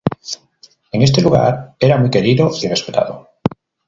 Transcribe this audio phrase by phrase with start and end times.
[0.93, 3.29] En este lugar, era muy querido y respetado.